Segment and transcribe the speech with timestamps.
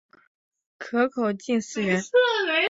[0.79, 1.61] 壳口近圆
[2.01, 2.11] 形。